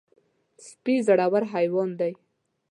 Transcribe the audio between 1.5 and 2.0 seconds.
حیوان